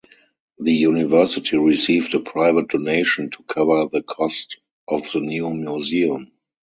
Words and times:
The 0.57 0.73
university 0.73 1.57
received 1.57 2.15
a 2.15 2.19
private 2.19 2.69
donation 2.69 3.29
to 3.29 3.43
cover 3.43 3.85
the 3.85 4.01
cost 4.01 4.57
of 4.87 5.03
the 5.11 5.19
new 5.19 5.53
museum. 5.53 6.31